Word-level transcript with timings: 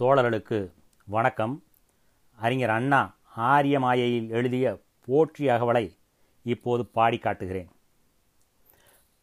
தோழர்களுக்கு 0.00 0.56
வணக்கம். 1.08 1.52
அறிஞர் 2.38 2.72
அண்ணா 2.74 2.98
ஆரிய 3.50 3.76
மாயையில் 3.80 4.26
எழுதிய 4.30 4.64
போற்றி 5.08 5.44
அகவலை 5.48 5.82
இப்போது 6.46 6.82
பாடி 6.96 7.18
காட்டுகிறேன். 7.18 7.70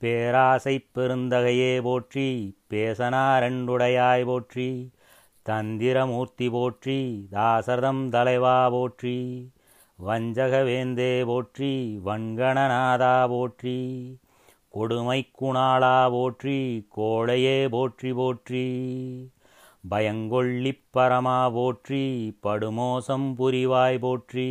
பேராசை 0.02 0.74
பெருந்தகையே 0.96 1.70
போற்றி 1.88 2.26
பேசனாரண்டுடையாய் 2.74 4.26
போற்றி 4.30 4.68
தந்திரமூர்த்தி 5.50 6.48
போற்றி 6.56 6.98
தாசரதம் 7.36 8.04
தலைவா 8.16 8.58
போற்றி 8.78 9.16
வஞ்சகவேந்தே 10.00 11.14
போற்றி 11.32 11.72
வன்கணநாதா 12.08 13.16
போற்றி 13.36 13.78
கொடுமை 14.70 15.20
குணாளா 15.42 15.96
போற்றி 16.18 16.60
கோழையே 16.98 17.58
போற்றி 17.78 18.12
போற்றி. 18.22 18.68
பயங்கொள்ளிப் 19.90 20.84
பரமா 20.94 21.52
போற்றி 21.52 22.36
படுமோசம் 22.44 23.34
புரிவாய் 23.38 24.00
போற்றி. 24.00 24.50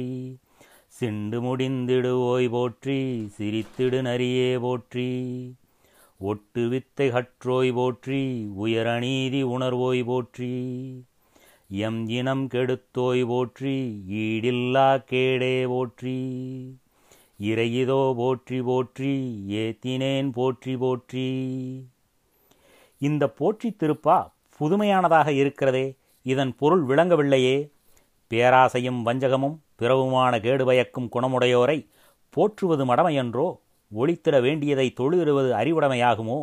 சிண்டு 0.87 1.43
முடிந்திடுவோய் 1.43 2.51
போற்றி 2.51 3.31
சிரித்திடு 3.39 4.01
நரியே 4.03 4.61
போற்றி. 4.61 5.55
ஒட்டு 6.19 6.69
வித்தை 6.69 7.11
கற்றோய் 7.11 7.73
போற்றி 7.73 8.51
உயரநீதி 8.61 9.43
உணர்வோய் 9.45 10.05
போற்றி. 10.05 10.53
எம் 11.69 12.09
இனம் 12.09 12.49
கெடுத்தோய் 12.49 13.27
போற்றி 13.27 14.05
ஈடில்லா 14.09 15.05
கேடே 15.11 15.67
போற்றி. 15.67 16.19
இறையிதோ 17.41 18.15
போற்றி 18.15 18.63
போற்றி 18.63 19.15
ஏத்தினேன் 19.49 20.33
போற்றி 20.33 20.77
போற்றி. 20.77 21.29
இந்த 22.99 23.29
போற்றி 23.29 23.71
திருப்பா 23.71 24.35
புதுமையானதாக 24.63 25.29
இருக்கிறதே 25.33 25.87
இதன் 26.27 26.53
பொருள் 26.57 26.83
விளங்கவில்லையே. 26.87 27.57
பேராசையும் 28.31 29.01
வஞ்சகமும் 29.07 29.57
பிறவுமான 29.79 30.33
கேடு 30.41 30.65
பயக்கும் 30.65 31.09
குணமுடையோரை 31.15 31.79
போற்றுவது 32.31 32.85
மடமையன்றோ? 32.85 33.47
ஒளித்திட 33.93 34.37
வேண்டியதை 34.41 34.87
தொழுதிடுவது 35.01 35.51
அறிவுடைமையாகுமோ? 35.61 36.39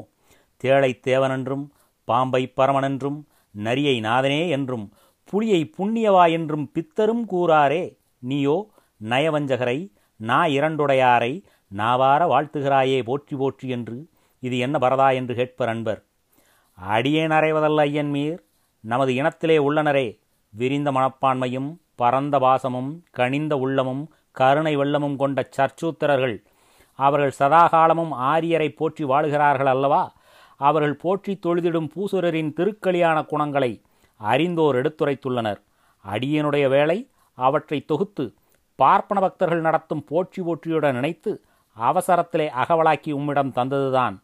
தேளை 0.63 0.91
தேவனென்றும் 1.07 1.63
பாம்பை 2.07 2.53
பரமனென்றும் 2.57 3.19
நரியை 3.55 3.95
நாதனே 4.01 4.49
என்றும் 4.49 4.85
புலியை 5.29 5.61
புண்ணியவா 5.77 6.25
என்றும் 6.31 6.65
பித்தரும் 6.71 7.23
கூறாரே. 7.31 7.83
நீயோ 8.19 8.57
நயவஞ்சகரை 9.01 9.79
நா 10.19 10.41
இரண்டுடையாரை 10.45 11.33
நாவார 11.71 12.21
வாழ்த்துகிறாயே 12.33 12.99
போற்றி 13.03 13.35
போற்றி 13.35 13.69
என்று 13.69 13.97
இது 14.39 14.57
என்ன 14.57 14.77
பரதா 14.77 15.09
என்று 15.13 15.33
கேட்பர் 15.35 15.67
அன்பர். 15.67 16.01
அடியேன் 16.87 17.31
அறைவதல்ல 17.31 17.81
ஐயன் 17.81 18.11
மீர். 18.11 18.39
நமது 18.83 19.11
இனத்திலே 19.13 19.57
உள்ளனரே 19.57 20.07
விரிந்த 20.53 20.89
மனப்பான்மையும் 20.91 21.69
பரந்த 21.95 22.35
பாசமும் 22.39 22.91
கனிந்த 23.11 23.53
உள்ளமும் 23.57 24.03
கருணை 24.31 24.77
வெள்ளமும் 24.77 25.15
கொண்ட 25.15 25.49
சர்ச்சூத்திரர்கள் 25.57 26.43
அவர்கள் 26.95 27.37
சதாகாலமும் 27.39 28.11
ஆரியரை 28.11 28.69
போற்றி 28.69 29.03
வாழுகிறார்கள் 29.03 29.65
அல்லவா? 29.65 30.13
அவர்கள் 30.55 30.95
போற்றி 30.95 31.39
தொழுதிடும் 31.45 31.89
பூசுரரின் 31.93 32.53
திருக்களியான 32.53 33.17
குணங்களை 33.25 33.71
அறிந்தோர் 34.17 34.75
எடுத்துரைத்துள்ளனர். 34.75 35.59
அடியனுடைய 36.05 36.69
வேலை 36.69 37.09
அவற்றை 37.33 37.79
தொகுத்து 37.81 38.25
பார்ப்பன 38.75 39.19
பக்தர்கள் 39.19 39.61
நடத்தும் 39.61 40.03
போற்றி 40.03 40.41
போற்றியுடன் 40.41 40.91
நினைத்து 40.91 41.31
அவசரத்திலே 41.77 42.47
அகவலாக்கி 42.61 43.11
உம்மிடம் 43.11 43.55
தந்ததுதான். 43.55 44.15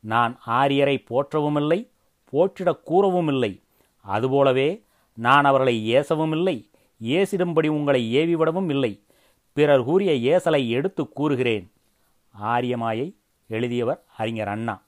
நான் 0.00 0.38
ஆரியரை 0.44 0.98
போற்றவும் 0.98 1.56
இல்லை 1.56 1.90
போற்றிடக் 2.32 2.82
கூறவும் 2.82 3.28
இல்லை 3.28 3.62
அதுபோலவே 4.00 4.84
நான் 5.14 5.44
அவர்களை 5.44 5.94
ஏசவும் 5.94 6.30
இல்லை 6.30 6.70
ஏசிடும்படி 7.02 7.66
உங்களை 7.66 8.16
ஏவிவிடவும் 8.16 8.70
இல்லை 8.70 9.04
பிறர் 9.52 9.84
கூறிய 9.84 10.40
ஏசலை 10.40 10.68
எடுத்து 10.68 11.08
கூறுகிறேன். 11.08 11.72
ஆரியமாயை 12.44 13.14
எழுதியவர் 13.48 14.04
அறிஞர் 14.16 14.48
அண்ணா. 14.48 14.82